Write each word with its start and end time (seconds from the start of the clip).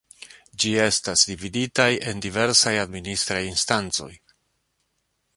Ĝi 0.61 0.69
estas 0.85 1.25
dividitaj 1.31 1.87
en 2.11 2.23
diversaj 2.25 2.73
administraj 2.85 3.39
instancoj. 3.49 4.09